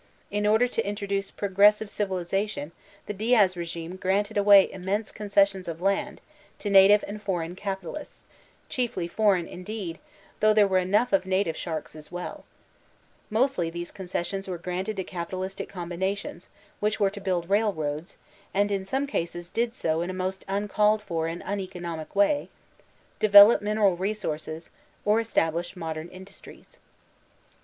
In 0.31 0.47
order 0.47 0.65
to 0.67 0.83
introduce 0.83 1.29
"progressive 1.29 1.87
civilization" 1.87 2.71
the 3.05 3.13
Diaz 3.13 3.55
regime 3.55 3.97
granted 3.97 4.35
away 4.35 4.67
immense 4.73 5.11
concessions 5.11 5.67
of 5.67 5.79
land, 5.79 6.21
to 6.57 6.71
native 6.71 7.03
and 7.07 7.21
foreign 7.21 7.55
capitalists— 7.55 8.25
chiefly 8.67 9.07
foreign 9.07 9.47
indeed, 9.47 9.99
though 10.39 10.55
there 10.55 10.67
were 10.67 10.79
enough 10.79 11.13
of 11.13 11.27
native 11.27 11.55
sharks 11.55 11.95
as 11.95 12.11
welL 12.11 12.45
Mostly 13.29 13.69
these 13.69 13.91
concessions 13.91 14.47
were 14.47 14.57
granted 14.57 14.95
to 14.95 15.03
capitalistic 15.03 15.69
combinations, 15.69 16.49
which 16.79 16.99
were 16.99 17.11
to 17.11 17.21
build 17.21 17.47
railroads 17.47 18.17
(and 18.55 18.71
in 18.71 18.87
some 18.87 19.05
cases 19.05 19.49
did 19.49 19.75
so 19.75 20.01
in 20.01 20.09
a 20.09 20.13
most 20.13 20.43
uncalled 20.47 21.03
for 21.03 21.27
and 21.27 21.43
uneconomic 21.45 22.15
way), 22.15 22.49
"develop'' 23.19 23.61
mineral 23.61 23.95
resources, 23.95 24.71
or 25.05 25.19
establish 25.19 25.75
"modem 25.75 26.09
indus 26.11 26.41
tries.'' 26.41 26.77